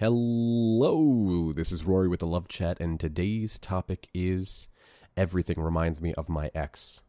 Hello, 0.00 1.52
this 1.52 1.72
is 1.72 1.84
Rory 1.84 2.06
with 2.06 2.20
the 2.20 2.26
Love 2.28 2.46
Chat, 2.46 2.78
and 2.78 3.00
today's 3.00 3.58
topic 3.58 4.08
is 4.14 4.68
Everything 5.16 5.60
Reminds 5.60 6.00
Me 6.00 6.14
of 6.14 6.28
My 6.28 6.52
Ex. 6.54 7.02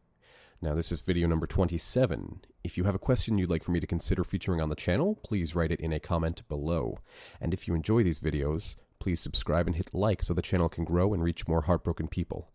Now, 0.60 0.74
this 0.74 0.90
is 0.90 1.00
video 1.00 1.28
number 1.28 1.46
27. 1.46 2.40
If 2.64 2.76
you 2.76 2.82
have 2.82 2.96
a 2.96 2.98
question 2.98 3.38
you'd 3.38 3.48
like 3.48 3.62
for 3.62 3.70
me 3.70 3.78
to 3.78 3.86
consider 3.86 4.24
featuring 4.24 4.60
on 4.60 4.70
the 4.70 4.74
channel, 4.74 5.20
please 5.22 5.54
write 5.54 5.70
it 5.70 5.78
in 5.78 5.92
a 5.92 6.00
comment 6.00 6.42
below. 6.48 6.98
And 7.40 7.54
if 7.54 7.68
you 7.68 7.76
enjoy 7.76 8.02
these 8.02 8.18
videos, 8.18 8.74
please 8.98 9.20
subscribe 9.20 9.68
and 9.68 9.76
hit 9.76 9.94
like 9.94 10.20
so 10.20 10.34
the 10.34 10.42
channel 10.42 10.68
can 10.68 10.82
grow 10.82 11.14
and 11.14 11.22
reach 11.22 11.46
more 11.46 11.60
heartbroken 11.60 12.08
people. 12.08 12.50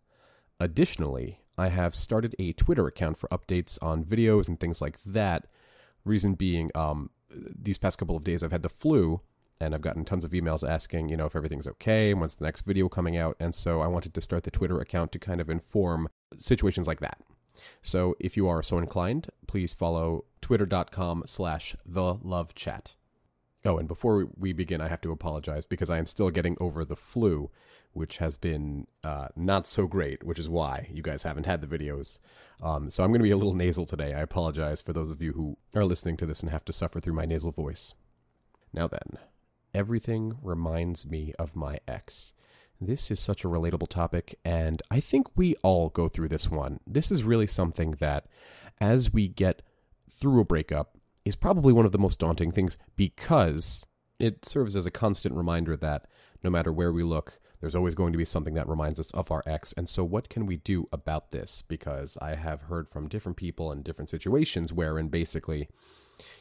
Additionally, 0.60 1.40
I 1.56 1.68
have 1.68 1.94
started 1.94 2.36
a 2.38 2.52
Twitter 2.52 2.86
account 2.86 3.16
for 3.16 3.30
updates 3.30 3.78
on 3.80 4.04
videos 4.04 4.48
and 4.48 4.60
things 4.60 4.82
like 4.82 4.98
that. 5.06 5.46
Reason 6.04 6.34
being, 6.34 6.70
um, 6.74 7.08
these 7.30 7.78
past 7.78 7.96
couple 7.96 8.16
of 8.16 8.24
days 8.24 8.42
I've 8.42 8.52
had 8.52 8.62
the 8.62 8.68
flu, 8.68 9.22
and 9.60 9.74
I've 9.74 9.80
gotten 9.80 10.04
tons 10.04 10.24
of 10.24 10.32
emails 10.32 10.68
asking, 10.68 11.08
you 11.08 11.16
know, 11.16 11.26
if 11.26 11.36
everything's 11.36 11.66
okay 11.66 12.10
and 12.10 12.20
when's 12.20 12.34
the 12.34 12.44
next 12.44 12.62
video 12.62 12.88
coming 12.88 13.16
out. 13.16 13.36
And 13.40 13.54
so 13.54 13.80
I 13.80 13.86
wanted 13.86 14.14
to 14.14 14.20
start 14.20 14.44
the 14.44 14.50
Twitter 14.50 14.80
account 14.80 15.12
to 15.12 15.18
kind 15.18 15.40
of 15.40 15.48
inform 15.48 16.08
situations 16.36 16.86
like 16.86 17.00
that. 17.00 17.20
So 17.80 18.16
if 18.20 18.36
you 18.36 18.48
are 18.48 18.62
so 18.62 18.78
inclined, 18.78 19.30
please 19.46 19.72
follow 19.72 20.24
twitter.com 20.40 21.24
slash 21.26 21.74
the 21.84 22.14
love 22.22 22.54
chat. 22.54 22.94
Oh, 23.64 23.78
and 23.78 23.88
before 23.88 24.28
we 24.36 24.52
begin, 24.52 24.80
I 24.80 24.88
have 24.88 25.00
to 25.00 25.10
apologize 25.10 25.66
because 25.66 25.90
I 25.90 25.98
am 25.98 26.06
still 26.06 26.30
getting 26.30 26.56
over 26.60 26.84
the 26.84 26.94
flu, 26.94 27.50
which 27.92 28.18
has 28.18 28.36
been 28.36 28.86
uh, 29.02 29.28
not 29.34 29.66
so 29.66 29.86
great, 29.86 30.22
which 30.22 30.38
is 30.38 30.48
why 30.48 30.88
you 30.92 31.02
guys 31.02 31.24
haven't 31.24 31.46
had 31.46 31.62
the 31.62 31.78
videos. 31.78 32.20
Um, 32.62 32.90
so 32.90 33.02
I'm 33.02 33.10
going 33.10 33.20
to 33.20 33.24
be 33.24 33.32
a 33.32 33.36
little 33.36 33.54
nasal 33.54 33.84
today. 33.84 34.14
I 34.14 34.20
apologize 34.20 34.80
for 34.80 34.92
those 34.92 35.10
of 35.10 35.20
you 35.20 35.32
who 35.32 35.56
are 35.74 35.84
listening 35.84 36.16
to 36.18 36.26
this 36.26 36.42
and 36.42 36.50
have 36.50 36.64
to 36.66 36.72
suffer 36.72 37.00
through 37.00 37.14
my 37.14 37.24
nasal 37.24 37.50
voice. 37.50 37.94
Now 38.72 38.86
then, 38.86 39.18
everything 39.76 40.32
reminds 40.42 41.04
me 41.04 41.34
of 41.38 41.54
my 41.54 41.78
ex. 41.86 42.32
This 42.80 43.10
is 43.10 43.20
such 43.20 43.44
a 43.44 43.48
relatable 43.48 43.88
topic, 43.88 44.38
and 44.42 44.80
I 44.90 45.00
think 45.00 45.36
we 45.36 45.54
all 45.56 45.90
go 45.90 46.08
through 46.08 46.28
this 46.28 46.50
one. 46.50 46.80
This 46.86 47.10
is 47.10 47.24
really 47.24 47.46
something 47.46 47.92
that, 48.00 48.26
as 48.80 49.12
we 49.12 49.28
get 49.28 49.60
through 50.10 50.40
a 50.40 50.44
breakup, 50.44 50.96
is 51.26 51.36
probably 51.36 51.74
one 51.74 51.84
of 51.84 51.92
the 51.92 51.98
most 51.98 52.18
daunting 52.18 52.52
things 52.52 52.78
because 52.96 53.84
it 54.18 54.46
serves 54.46 54.76
as 54.76 54.86
a 54.86 54.90
constant 54.90 55.34
reminder 55.34 55.76
that 55.76 56.06
no 56.42 56.48
matter 56.48 56.72
where 56.72 56.92
we 56.92 57.02
look, 57.02 57.38
there's 57.60 57.74
always 57.74 57.94
going 57.94 58.12
to 58.12 58.18
be 58.18 58.24
something 58.24 58.54
that 58.54 58.68
reminds 58.68 58.98
us 58.98 59.10
of 59.10 59.30
our 59.30 59.42
ex. 59.46 59.74
And 59.74 59.88
so, 59.90 60.04
what 60.04 60.30
can 60.30 60.46
we 60.46 60.56
do 60.56 60.88
about 60.90 61.32
this? 61.32 61.62
Because 61.66 62.16
I 62.22 62.34
have 62.34 62.62
heard 62.62 62.88
from 62.88 63.08
different 63.08 63.36
people 63.36 63.70
in 63.72 63.82
different 63.82 64.08
situations 64.08 64.72
wherein 64.72 65.08
basically, 65.08 65.68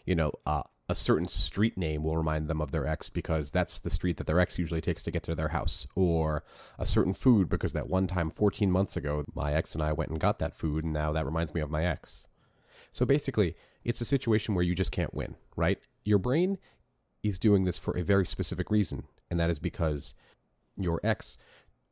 you 0.05 0.15
know, 0.15 0.31
uh, 0.45 0.63
a 0.87 0.95
certain 0.95 1.27
street 1.27 1.77
name 1.77 2.03
will 2.03 2.17
remind 2.17 2.47
them 2.47 2.61
of 2.61 2.71
their 2.71 2.85
ex 2.85 3.09
because 3.09 3.51
that's 3.51 3.79
the 3.79 3.89
street 3.89 4.17
that 4.17 4.27
their 4.27 4.39
ex 4.39 4.59
usually 4.59 4.81
takes 4.81 5.03
to 5.03 5.11
get 5.11 5.23
to 5.23 5.35
their 5.35 5.49
house, 5.49 5.87
or 5.95 6.43
a 6.77 6.85
certain 6.85 7.13
food 7.13 7.49
because 7.49 7.73
that 7.73 7.89
one 7.89 8.07
time 8.07 8.29
14 8.29 8.69
months 8.69 8.95
ago, 8.95 9.25
my 9.33 9.53
ex 9.53 9.73
and 9.73 9.83
I 9.83 9.93
went 9.93 10.11
and 10.11 10.19
got 10.19 10.39
that 10.39 10.53
food, 10.53 10.83
and 10.83 10.93
now 10.93 11.11
that 11.11 11.25
reminds 11.25 11.53
me 11.53 11.61
of 11.61 11.71
my 11.71 11.85
ex. 11.85 12.27
So 12.91 13.05
basically, 13.05 13.55
it's 13.83 14.01
a 14.01 14.05
situation 14.05 14.55
where 14.55 14.63
you 14.63 14.75
just 14.75 14.91
can't 14.91 15.13
win, 15.13 15.35
right? 15.55 15.79
Your 16.03 16.19
brain 16.19 16.57
is 17.23 17.39
doing 17.39 17.65
this 17.65 17.77
for 17.77 17.97
a 17.97 18.03
very 18.03 18.25
specific 18.25 18.69
reason, 18.69 19.03
and 19.29 19.39
that 19.39 19.49
is 19.49 19.59
because 19.59 20.13
your 20.77 20.99
ex 21.03 21.37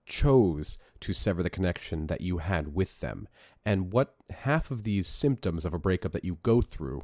chose 0.06 0.78
to 1.00 1.14
sever 1.14 1.42
the 1.42 1.50
connection 1.50 2.08
that 2.08 2.22
you 2.22 2.38
had 2.38 2.76
with 2.76 3.00
them. 3.00 3.28
And 3.66 3.92
what 3.92 4.16
half 4.30 4.70
of 4.70 4.84
these 4.84 5.08
symptoms 5.08 5.66
of 5.66 5.74
a 5.74 5.80
breakup 5.80 6.12
that 6.12 6.26
you 6.26 6.38
go 6.44 6.62
through 6.62 7.04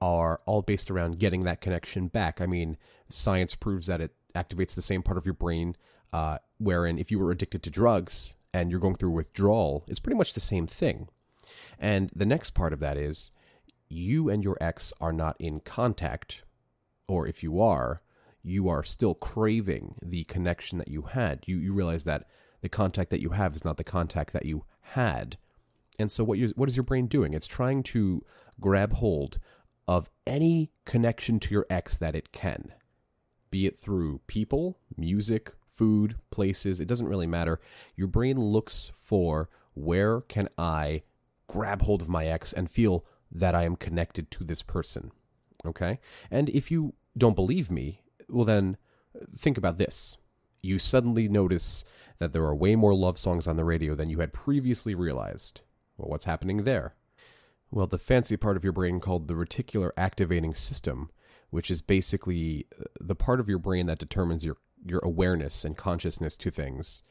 are 0.00 0.40
all 0.46 0.62
based 0.62 0.90
around 0.90 1.18
getting 1.18 1.44
that 1.44 1.60
connection 1.60 2.08
back. 2.08 2.40
I 2.40 2.46
mean, 2.46 2.76
science 3.08 3.54
proves 3.54 3.86
that 3.86 4.00
it 4.00 4.14
activates 4.34 4.74
the 4.74 4.82
same 4.82 5.02
part 5.02 5.18
of 5.18 5.24
your 5.24 5.34
brain, 5.34 5.76
uh, 6.12 6.38
wherein 6.58 6.98
if 6.98 7.10
you 7.10 7.18
were 7.18 7.30
addicted 7.30 7.62
to 7.62 7.70
drugs 7.70 8.36
and 8.52 8.70
you're 8.70 8.80
going 8.80 8.96
through 8.96 9.10
withdrawal, 9.10 9.84
it's 9.86 9.98
pretty 9.98 10.16
much 10.16 10.34
the 10.34 10.40
same 10.40 10.66
thing. 10.66 11.08
And 11.78 12.10
the 12.14 12.26
next 12.26 12.50
part 12.50 12.72
of 12.72 12.80
that 12.80 12.96
is 12.96 13.30
you 13.88 14.28
and 14.28 14.42
your 14.42 14.56
ex 14.60 14.92
are 15.00 15.12
not 15.12 15.36
in 15.38 15.60
contact, 15.60 16.42
or 17.08 17.26
if 17.26 17.42
you 17.42 17.60
are, 17.60 18.02
you 18.42 18.68
are 18.68 18.82
still 18.82 19.14
craving 19.14 19.96
the 20.02 20.24
connection 20.24 20.78
that 20.78 20.88
you 20.88 21.02
had. 21.02 21.44
You, 21.46 21.58
you 21.58 21.72
realize 21.72 22.04
that 22.04 22.26
the 22.60 22.68
contact 22.68 23.10
that 23.10 23.20
you 23.20 23.30
have 23.30 23.54
is 23.54 23.64
not 23.64 23.76
the 23.76 23.84
contact 23.84 24.32
that 24.32 24.46
you 24.46 24.64
had. 24.80 25.36
And 25.98 26.10
so 26.10 26.24
what 26.24 26.38
you 26.38 26.48
what 26.56 26.68
is 26.68 26.76
your 26.76 26.84
brain 26.84 27.06
doing? 27.06 27.32
It's 27.32 27.46
trying 27.46 27.82
to 27.84 28.24
grab 28.60 28.94
hold 28.94 29.38
of 29.88 30.10
any 30.26 30.70
connection 30.84 31.38
to 31.40 31.54
your 31.54 31.66
ex 31.70 31.96
that 31.98 32.14
it 32.14 32.32
can, 32.32 32.72
be 33.50 33.66
it 33.66 33.78
through 33.78 34.20
people, 34.26 34.78
music, 34.96 35.52
food, 35.66 36.16
places, 36.30 36.80
it 36.80 36.88
doesn't 36.88 37.08
really 37.08 37.26
matter. 37.26 37.60
Your 37.94 38.08
brain 38.08 38.40
looks 38.40 38.92
for 39.00 39.48
where 39.74 40.22
can 40.22 40.48
I 40.56 41.02
grab 41.48 41.82
hold 41.82 42.02
of 42.02 42.08
my 42.08 42.26
ex 42.26 42.52
and 42.52 42.70
feel 42.70 43.04
that 43.30 43.54
I 43.54 43.64
am 43.64 43.76
connected 43.76 44.30
to 44.32 44.44
this 44.44 44.62
person. 44.62 45.12
Okay? 45.64 46.00
And 46.30 46.48
if 46.48 46.70
you 46.70 46.94
don't 47.16 47.36
believe 47.36 47.70
me, 47.70 48.02
well, 48.28 48.44
then 48.44 48.76
think 49.36 49.58
about 49.58 49.78
this. 49.78 50.16
You 50.62 50.78
suddenly 50.78 51.28
notice 51.28 51.84
that 52.18 52.32
there 52.32 52.44
are 52.44 52.54
way 52.54 52.76
more 52.76 52.94
love 52.94 53.18
songs 53.18 53.46
on 53.46 53.56
the 53.56 53.64
radio 53.64 53.94
than 53.94 54.10
you 54.10 54.20
had 54.20 54.32
previously 54.32 54.94
realized. 54.94 55.60
Well, 55.96 56.08
what's 56.08 56.24
happening 56.24 56.64
there? 56.64 56.94
Well, 57.70 57.86
the 57.86 57.98
fancy 57.98 58.36
part 58.36 58.56
of 58.56 58.64
your 58.64 58.72
brain 58.72 59.00
called 59.00 59.28
the 59.28 59.34
reticular 59.34 59.90
activating 59.96 60.54
system, 60.54 61.10
which 61.50 61.70
is 61.70 61.82
basically 61.82 62.66
uh, 62.80 62.84
the 63.00 63.14
part 63.14 63.40
of 63.40 63.48
your 63.48 63.58
brain 63.58 63.86
that 63.86 63.98
determines 63.98 64.44
your, 64.44 64.56
your 64.84 65.00
awareness 65.00 65.64
and 65.64 65.76
consciousness 65.76 66.36
to 66.38 66.50
things, 66.50 67.02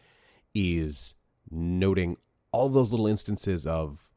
is 0.53 1.15
noting 1.51 2.17
all 2.51 2.69
those 2.69 2.91
little 2.91 3.07
instances 3.07 3.67
of, 3.67 4.09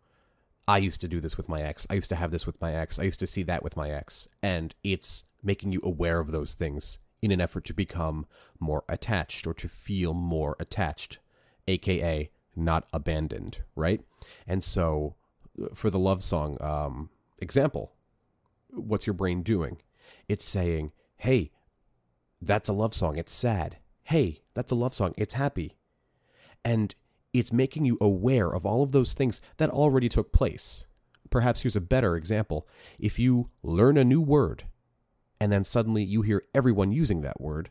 I 0.67 0.79
used 0.79 1.01
to 1.01 1.09
do 1.09 1.21
this 1.21 1.37
with 1.37 1.49
my 1.49 1.61
ex, 1.61 1.87
I 1.91 1.95
used 1.95 2.11
to 2.11 2.17
have 2.17 2.31
this 2.31 2.47
with 2.47 2.61
my 2.61 2.75
ex, 2.75 2.99
I 2.99 3.05
used 3.05 3.21
to 3.21 3.27
see 3.27 3.43
that 3.45 3.65
with 3.65 3.77
my 3.77 3.91
ex. 3.91 4.29
And 4.43 4.75
it's 4.85 5.25
making 5.43 5.73
you 5.73 5.81
aware 5.83 6.21
of 6.21 6.31
those 6.31 6.55
things 6.55 6.99
in 7.21 7.33
an 7.33 7.41
effort 7.41 7.65
to 7.65 7.75
become 7.75 8.27
more 8.61 8.85
attached 8.89 9.47
or 9.47 9.55
to 9.55 9.69
feel 9.69 10.15
more 10.15 10.57
attached, 10.61 11.19
aka 11.67 12.31
not 12.55 12.87
abandoned, 12.93 13.63
right? 13.75 14.03
And 14.47 14.63
so 14.63 15.15
for 15.75 15.91
the 15.91 15.99
love 15.99 16.23
song 16.23 16.57
um, 16.61 17.11
example, 17.41 17.93
what's 18.71 19.07
your 19.07 19.15
brain 19.15 19.43
doing? 19.43 19.79
It's 20.29 20.45
saying, 20.45 20.93
hey, 21.17 21.51
that's 22.41 22.69
a 22.69 22.73
love 22.73 22.95
song. 22.95 23.17
It's 23.17 23.33
sad. 23.33 23.79
Hey, 24.05 24.43
that's 24.55 24.73
a 24.73 24.77
love 24.77 24.95
song. 24.95 25.15
It's 25.17 25.35
happy. 25.35 25.77
And 26.65 26.95
it's 27.33 27.53
making 27.53 27.85
you 27.85 27.99
aware 28.01 28.51
of 28.51 28.65
all 28.65 28.83
of 28.83 28.93
those 28.93 29.15
things 29.15 29.41
that 29.59 29.71
already 29.71 30.09
took 30.09 30.33
place. 30.33 30.87
Perhaps 31.31 31.61
here's 31.61 31.77
a 31.77 31.81
better 31.81 32.17
example. 32.17 32.67
If 32.99 33.19
you 33.19 33.51
learn 33.63 33.99
a 33.99 34.05
new 34.05 34.21
word 34.21 34.65
and 35.41 35.53
then 35.53 35.65
suddenly 35.65 36.03
you 36.03 36.23
hear 36.23 36.43
everyone 36.55 36.91
using 36.91 37.21
that 37.21 37.41
word, 37.41 37.71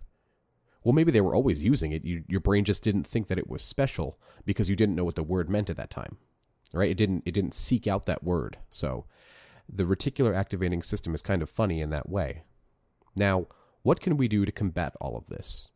well, 0.83 0.93
maybe 0.93 1.11
they 1.11 1.21
were 1.21 1.35
always 1.35 1.63
using 1.63 1.91
it. 1.91 2.05
You, 2.05 2.23
your 2.27 2.39
brain 2.39 2.63
just 2.63 2.83
didn't 2.83 3.07
think 3.07 3.27
that 3.27 3.39
it 3.39 3.49
was 3.49 3.61
special 3.61 4.19
because 4.45 4.69
you 4.69 4.75
didn't 4.75 4.95
know 4.95 5.03
what 5.03 5.15
the 5.15 5.23
word 5.23 5.49
meant 5.49 5.69
at 5.69 5.77
that 5.77 5.89
time 5.89 6.17
right? 6.73 6.89
It 6.89 6.97
didn't 6.97 7.23
it 7.25 7.33
didn't 7.33 7.53
seek 7.53 7.87
out 7.87 8.05
that 8.05 8.23
word. 8.23 8.57
So 8.69 9.05
the 9.69 9.83
reticular 9.83 10.35
activating 10.35 10.81
system 10.81 11.13
is 11.13 11.21
kind 11.21 11.41
of 11.41 11.49
funny 11.49 11.81
in 11.81 11.89
that 11.89 12.09
way. 12.09 12.43
Now, 13.15 13.47
what 13.83 13.99
can 13.99 14.17
we 14.17 14.27
do 14.27 14.45
to 14.45 14.51
combat 14.51 14.95
all 15.01 15.17
of 15.17 15.27
this? 15.27 15.69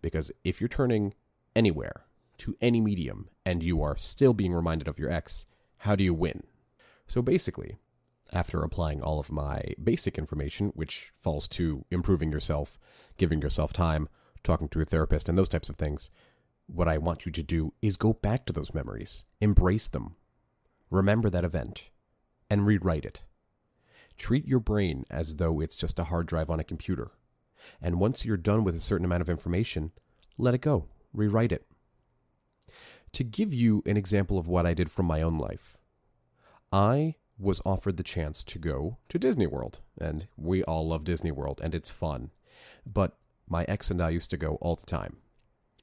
Because 0.00 0.30
if 0.44 0.60
you're 0.60 0.68
turning 0.68 1.14
anywhere 1.56 2.04
to 2.38 2.56
any 2.60 2.80
medium 2.80 3.28
and 3.44 3.62
you 3.62 3.82
are 3.82 3.96
still 3.96 4.32
being 4.32 4.52
reminded 4.52 4.88
of 4.88 4.98
your 4.98 5.10
ex, 5.10 5.46
how 5.78 5.96
do 5.96 6.04
you 6.04 6.14
win? 6.14 6.42
So 7.06 7.22
basically, 7.22 7.76
after 8.32 8.62
applying 8.62 9.02
all 9.02 9.18
of 9.18 9.30
my 9.30 9.62
basic 9.82 10.18
information, 10.18 10.72
which 10.74 11.12
falls 11.16 11.46
to 11.48 11.84
improving 11.90 12.32
yourself, 12.32 12.78
giving 13.16 13.40
yourself 13.40 13.72
time, 13.72 14.08
talking 14.42 14.68
to 14.68 14.80
a 14.80 14.84
therapist, 14.84 15.28
and 15.28 15.38
those 15.38 15.48
types 15.48 15.68
of 15.68 15.76
things, 15.76 16.10
what 16.66 16.88
I 16.88 16.98
want 16.98 17.26
you 17.26 17.32
to 17.32 17.42
do 17.42 17.74
is 17.82 17.96
go 17.96 18.12
back 18.12 18.46
to 18.46 18.52
those 18.52 18.74
memories, 18.74 19.24
embrace 19.40 19.88
them, 19.88 20.16
Remember 20.94 21.28
that 21.28 21.44
event 21.44 21.90
and 22.48 22.64
rewrite 22.64 23.04
it. 23.04 23.24
Treat 24.16 24.46
your 24.46 24.60
brain 24.60 25.02
as 25.10 25.36
though 25.36 25.58
it's 25.58 25.74
just 25.74 25.98
a 25.98 26.04
hard 26.04 26.28
drive 26.28 26.48
on 26.48 26.60
a 26.60 26.64
computer. 26.64 27.10
And 27.82 27.98
once 27.98 28.24
you're 28.24 28.36
done 28.36 28.62
with 28.62 28.76
a 28.76 28.80
certain 28.80 29.04
amount 29.04 29.22
of 29.22 29.28
information, 29.28 29.90
let 30.38 30.54
it 30.54 30.60
go, 30.60 30.86
rewrite 31.12 31.50
it. 31.50 31.66
To 33.10 33.24
give 33.24 33.52
you 33.52 33.82
an 33.86 33.96
example 33.96 34.38
of 34.38 34.46
what 34.46 34.66
I 34.66 34.72
did 34.72 34.88
from 34.88 35.06
my 35.06 35.20
own 35.20 35.36
life, 35.36 35.78
I 36.72 37.16
was 37.40 37.60
offered 37.66 37.96
the 37.96 38.04
chance 38.04 38.44
to 38.44 38.60
go 38.60 38.98
to 39.08 39.18
Disney 39.18 39.48
World, 39.48 39.80
and 40.00 40.28
we 40.36 40.62
all 40.62 40.86
love 40.86 41.02
Disney 41.02 41.32
World, 41.32 41.60
and 41.60 41.74
it's 41.74 41.90
fun. 41.90 42.30
But 42.86 43.16
my 43.48 43.64
ex 43.64 43.90
and 43.90 44.00
I 44.00 44.10
used 44.10 44.30
to 44.30 44.36
go 44.36 44.58
all 44.60 44.76
the 44.76 44.86
time. 44.86 45.16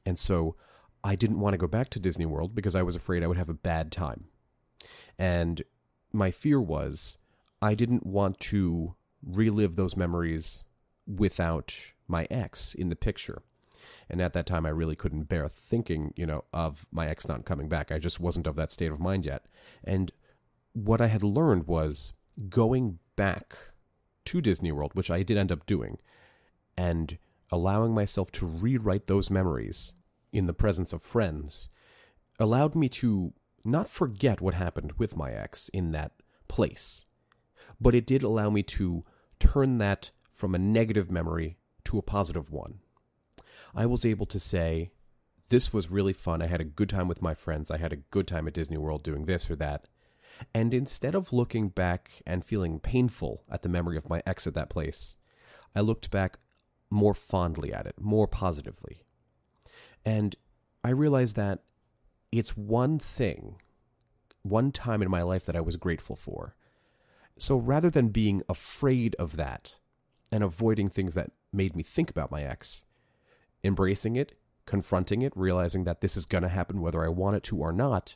And 0.06 0.18
so 0.18 0.56
I 1.04 1.16
didn't 1.16 1.42
want 1.42 1.54
to 1.54 1.58
go 1.58 1.68
back 1.68 1.90
to 1.90 2.00
Disney 2.00 2.26
World 2.26 2.56
because 2.56 2.78
I 2.78 2.82
was 2.82 2.96
afraid 2.96 3.24
I 3.24 3.28
would 3.28 3.36
have 3.36 3.50
a 3.50 3.54
bad 3.54 3.92
time. 3.92 4.28
And 5.18 5.64
my 6.12 6.32
fear 6.32 6.60
was 6.60 7.18
I 7.62 7.76
didn't 7.76 8.06
want 8.06 8.40
to 8.40 8.96
relive 9.24 9.76
those 9.76 9.96
memories 9.96 10.64
without 11.08 11.94
my 12.08 12.28
ex 12.30 12.74
in 12.74 12.90
the 12.90 12.96
picture. 12.96 13.42
And 14.10 14.22
at 14.22 14.34
that 14.34 14.46
time, 14.46 14.66
I 14.66 14.70
really 14.70 14.96
couldn't 14.96 15.30
bear 15.30 15.48
thinking, 15.48 16.14
you 16.18 16.26
know, 16.26 16.44
of 16.54 16.86
my 16.92 17.08
ex 17.08 17.28
not 17.28 17.46
coming 17.46 17.70
back. 17.70 17.92
I 17.92 18.00
just 18.00 18.20
wasn't 18.20 18.48
of 18.48 18.56
that 18.56 18.72
state 18.72 18.92
of 18.92 19.00
mind 19.00 19.26
yet. 19.26 19.46
And 19.84 20.12
what 20.74 21.02
I 21.02 21.08
had 21.08 21.24
learned 21.24 21.68
was 21.68 22.14
going 22.50 23.00
back 23.16 23.56
to 24.26 24.42
Disney 24.42 24.72
World, 24.72 24.92
which 24.96 25.12
I 25.12 25.24
did 25.24 25.38
end 25.38 25.52
up 25.52 25.66
doing, 25.66 25.98
and 26.78 27.18
allowing 27.52 27.94
myself 27.94 28.32
to 28.32 28.46
rewrite 28.46 29.08
those 29.08 29.30
memories 29.30 29.94
in 30.32 30.46
the 30.46 30.54
presence 30.54 30.94
of 30.94 31.02
friends 31.02 31.70
allowed 32.40 32.76
me 32.76 32.90
to 32.90 33.34
not 33.64 33.90
forget 33.90 34.42
what 34.42 34.54
happened 34.54 34.94
with 34.98 35.16
my 35.16 35.32
ex 35.32 35.70
in 35.70 35.92
that 35.92 36.12
place, 36.48 37.06
but 37.80 37.96
it 37.96 38.06
did 38.06 38.24
allow 38.24 38.50
me 38.50 38.64
to 38.64 39.04
turn 39.40 39.78
that 39.80 40.12
from 40.32 40.56
a 40.56 40.60
negative 40.60 41.12
memory 41.12 41.58
to 41.86 41.98
a 41.98 42.02
positive 42.02 42.52
one. 42.52 42.80
I 43.76 43.86
was 43.86 44.06
able 44.06 44.26
to 44.28 44.40
say, 44.40 44.92
This 45.50 45.74
was 45.74 45.92
really 45.92 46.14
fun. 46.14 46.42
I 46.42 46.48
had 46.48 46.62
a 46.62 46.66
good 46.66 46.90
time 46.90 47.08
with 47.08 47.22
my 47.22 47.34
friends. 47.34 47.72
I 47.72 47.78
had 47.78 47.94
a 47.94 47.98
good 47.98 48.28
time 48.28 48.48
at 48.48 48.54
Disney 48.54 48.78
World 48.78 49.04
doing 49.04 49.26
this 49.26 49.50
or 49.50 49.56
that. 49.58 49.88
And 50.54 50.74
instead 50.74 51.16
of 51.16 51.34
looking 51.34 51.70
back 51.70 52.22
and 52.26 52.44
feeling 52.44 52.80
painful 52.80 53.44
at 53.50 53.62
the 53.62 53.70
memory 53.70 53.98
of 53.98 54.10
my 54.10 54.24
ex 54.26 54.48
at 54.48 54.54
that 54.56 54.70
place, 54.70 55.16
I 55.76 55.82
looked 55.82 56.10
back 56.12 56.40
more 56.90 57.14
fondly 57.14 57.74
at 57.74 57.86
it, 57.86 57.96
more 58.00 58.28
positively. 58.28 59.04
And 60.04 60.36
I 60.84 60.90
realized 60.90 61.36
that 61.36 61.64
it's 62.32 62.56
one 62.58 63.00
thing, 63.00 63.56
one 64.44 64.72
time 64.72 65.02
in 65.02 65.10
my 65.10 65.22
life 65.22 65.46
that 65.46 65.56
I 65.56 65.62
was 65.62 65.76
grateful 65.76 66.16
for. 66.16 66.56
So 67.38 67.58
rather 67.58 67.90
than 67.90 68.10
being 68.10 68.44
afraid 68.48 69.16
of 69.16 69.36
that 69.36 69.76
and 70.32 70.44
avoiding 70.44 70.90
things 70.90 71.16
that 71.16 71.32
made 71.52 71.76
me 71.76 71.84
think 71.84 72.10
about 72.10 72.32
my 72.32 72.44
ex, 72.44 72.84
embracing 73.64 74.16
it, 74.16 74.38
confronting 74.66 75.22
it, 75.22 75.34
realizing 75.36 75.84
that 75.84 76.02
this 76.02 76.16
is 76.16 76.26
going 76.26 76.44
to 76.44 76.50
happen 76.50 76.82
whether 76.82 77.04
I 77.04 77.10
want 77.10 77.36
it 77.36 77.44
to 77.44 77.58
or 77.58 77.72
not, 77.72 78.16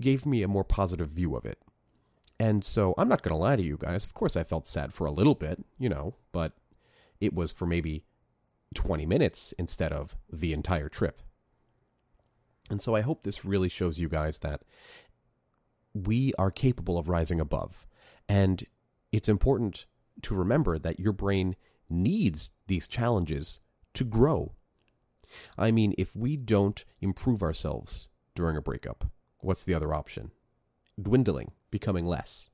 gave 0.00 0.26
me 0.26 0.42
a 0.42 0.48
more 0.48 0.64
positive 0.64 1.08
view 1.08 1.36
of 1.36 1.44
it. 1.44 1.58
And 2.40 2.64
so 2.64 2.94
I'm 2.98 3.08
not 3.08 3.22
going 3.22 3.34
to 3.34 3.40
lie 3.40 3.56
to 3.56 3.62
you 3.62 3.76
guys. 3.78 4.04
Of 4.04 4.14
course, 4.14 4.36
I 4.36 4.42
felt 4.42 4.66
sad 4.66 4.92
for 4.92 5.06
a 5.06 5.12
little 5.12 5.34
bit, 5.36 5.64
you 5.78 5.88
know, 5.88 6.14
but 6.32 6.52
it 7.20 7.32
was 7.32 7.52
for 7.52 7.66
maybe 7.66 8.04
20 8.74 9.06
minutes 9.06 9.54
instead 9.58 9.92
of 9.92 10.16
the 10.32 10.52
entire 10.52 10.88
trip. 10.88 11.22
And 12.70 12.80
so 12.80 12.94
I 12.94 13.02
hope 13.02 13.22
this 13.22 13.44
really 13.44 13.68
shows 13.68 13.98
you 13.98 14.08
guys 14.08 14.38
that 14.38 14.62
we 15.92 16.32
are 16.38 16.50
capable 16.50 16.98
of 16.98 17.08
rising 17.08 17.40
above. 17.40 17.86
And 18.28 18.64
it's 19.12 19.28
important 19.28 19.86
to 20.22 20.34
remember 20.34 20.78
that 20.78 20.98
your 20.98 21.12
brain 21.12 21.56
needs 21.88 22.50
these 22.66 22.88
challenges 22.88 23.60
to 23.94 24.04
grow. 24.04 24.52
I 25.58 25.70
mean, 25.70 25.94
if 25.98 26.16
we 26.16 26.36
don't 26.36 26.84
improve 27.00 27.42
ourselves 27.42 28.08
during 28.34 28.56
a 28.56 28.62
breakup, 28.62 29.06
what's 29.40 29.64
the 29.64 29.74
other 29.74 29.92
option? 29.94 30.30
Dwindling, 31.00 31.52
becoming 31.70 32.06
less. 32.06 32.50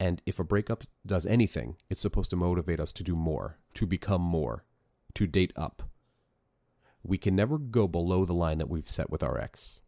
And 0.00 0.20
if 0.26 0.38
a 0.38 0.44
breakup 0.44 0.84
does 1.06 1.26
anything, 1.26 1.76
it's 1.88 2.00
supposed 2.00 2.30
to 2.30 2.36
motivate 2.36 2.80
us 2.80 2.92
to 2.92 3.04
do 3.04 3.14
more, 3.14 3.58
to 3.74 3.86
become 3.86 4.22
more, 4.22 4.64
to 5.14 5.26
date 5.26 5.52
up. 5.54 5.91
We 7.04 7.18
can 7.18 7.34
never 7.34 7.58
go 7.58 7.88
below 7.88 8.24
the 8.24 8.32
line 8.34 8.58
that 8.58 8.68
we've 8.68 8.88
set 8.88 9.10
with 9.10 9.22
our 9.22 9.38
ex. 9.38 9.80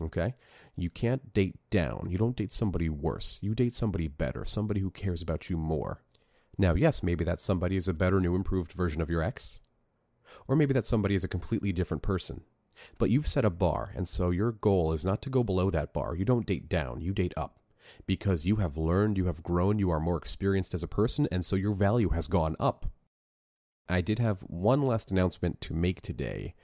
Okay? 0.00 0.34
You 0.76 0.90
can't 0.90 1.32
date 1.32 1.56
down. 1.70 2.08
You 2.10 2.18
don't 2.18 2.36
date 2.36 2.52
somebody 2.52 2.88
worse. 2.88 3.38
You 3.40 3.54
date 3.54 3.72
somebody 3.72 4.08
better, 4.08 4.44
somebody 4.44 4.80
who 4.80 4.90
cares 4.90 5.22
about 5.22 5.48
you 5.48 5.56
more. 5.56 6.02
Now, 6.58 6.74
yes, 6.74 7.02
maybe 7.02 7.24
that 7.24 7.40
somebody 7.40 7.76
is 7.76 7.88
a 7.88 7.94
better, 7.94 8.20
new, 8.20 8.34
improved 8.34 8.72
version 8.72 9.00
of 9.00 9.10
your 9.10 9.22
ex. 9.22 9.60
Or 10.48 10.56
maybe 10.56 10.74
that 10.74 10.86
somebody 10.86 11.14
is 11.14 11.24
a 11.24 11.28
completely 11.28 11.72
different 11.72 12.02
person. 12.02 12.42
But 12.98 13.10
you've 13.10 13.26
set 13.26 13.44
a 13.44 13.50
bar, 13.50 13.92
and 13.94 14.06
so 14.06 14.30
your 14.30 14.52
goal 14.52 14.92
is 14.92 15.04
not 15.04 15.22
to 15.22 15.30
go 15.30 15.44
below 15.44 15.70
that 15.70 15.92
bar. 15.92 16.16
You 16.16 16.24
don't 16.24 16.46
date 16.46 16.68
down, 16.68 17.00
you 17.00 17.12
date 17.12 17.34
up. 17.36 17.60
Because 18.06 18.46
you 18.46 18.56
have 18.56 18.76
learned, 18.76 19.16
you 19.16 19.26
have 19.26 19.42
grown, 19.42 19.78
you 19.78 19.90
are 19.90 20.00
more 20.00 20.16
experienced 20.16 20.74
as 20.74 20.82
a 20.82 20.88
person, 20.88 21.28
and 21.30 21.44
so 21.44 21.54
your 21.54 21.74
value 21.74 22.08
has 22.10 22.26
gone 22.26 22.56
up. 22.58 22.86
I 23.88 24.00
did 24.00 24.18
have 24.18 24.40
one 24.40 24.82
last 24.82 25.10
announcement 25.10 25.60
to 25.62 25.74
make 25.74 26.00
today. 26.00 26.54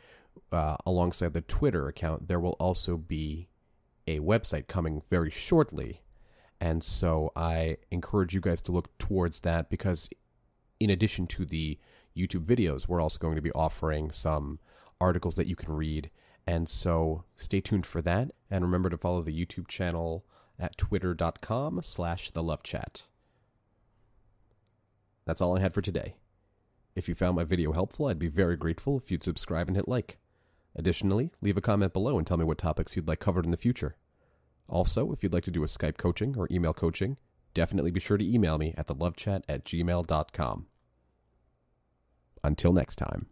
Uh, 0.51 0.77
alongside 0.87 1.33
the 1.33 1.41
Twitter 1.41 1.87
account, 1.89 2.29
there 2.29 2.41
will 2.41 2.57
also 2.59 2.97
be 2.97 3.49
a 4.07 4.21
website 4.21 4.69
coming 4.69 5.03
very 5.11 5.31
shortly. 5.31 6.03
And 6.61 6.83
so 6.83 7.33
I 7.37 7.77
encourage 7.91 8.35
you 8.35 8.41
guys 8.41 8.61
to 8.63 8.73
look 8.73 8.97
towards 8.99 9.41
that 9.41 9.71
because, 9.71 10.09
in 10.79 10.91
addition 10.91 11.27
to 11.29 11.45
the 11.45 11.79
YouTube 12.17 12.45
videos, 12.45 12.89
we're 12.89 13.01
also 13.01 13.19
going 13.19 13.37
to 13.37 13.43
be 13.43 13.53
offering 13.53 14.11
some 14.11 14.59
articles 15.01 15.37
that 15.37 15.47
you 15.47 15.57
can 15.57 15.73
read. 15.73 16.11
And 16.47 16.69
so 16.69 17.25
stay 17.37 17.61
tuned 17.61 17.87
for 17.87 18.03
that. 18.03 18.31
And 18.51 18.65
remember 18.65 18.91
to 18.91 18.99
follow 18.99 19.23
the 19.23 19.47
YouTube 19.47 19.69
channel 19.69 20.25
at 20.59 20.77
twitter.com 20.77 21.81
slash 21.83 22.31
the 22.31 22.43
love 22.43 22.63
chat. 22.63 23.05
That's 25.27 25.41
all 25.41 25.57
I 25.57 25.61
had 25.61 25.75
for 25.75 25.83
today. 25.83 26.15
If 26.95 27.09
you 27.09 27.15
found 27.15 27.37
my 27.37 27.45
video 27.45 27.73
helpful, 27.73 28.07
I'd 28.07 28.19
be 28.19 28.29
very 28.29 28.57
grateful 28.57 28.99
if 28.99 29.11
you'd 29.11 29.23
subscribe 29.23 29.69
and 29.69 29.77
hit 29.77 29.89
like. 29.89 30.19
Additionally, 30.75 31.31
leave 31.41 31.57
a 31.57 31.61
comment 31.61 31.93
below 31.93 32.19
and 32.19 32.27
tell 32.27 32.37
me 32.37 32.45
what 32.45 32.59
topics 32.59 32.97
you'd 32.97 33.09
like 33.09 33.21
covered 33.21 33.45
in 33.45 33.51
the 33.51 33.57
future. 33.57 33.97
Also, 34.69 35.13
if 35.13 35.23
you'd 35.23 35.33
like 35.33 35.45
to 35.45 35.51
do 35.51 35.63
a 35.63 35.67
Skype 35.67 35.97
coaching 35.97 36.37
or 36.37 36.47
email 36.51 36.73
coaching, 36.73 37.17
definitely 37.55 37.91
be 37.91 38.01
sure 38.01 38.17
to 38.17 38.25
email 38.25 38.57
me 38.57 38.75
at 38.77 38.87
thelovechat 38.87 39.43
at 39.49 39.65
gmail.com. 39.65 40.67
Until 42.43 42.73
next 42.73 42.97
time. 42.97 43.27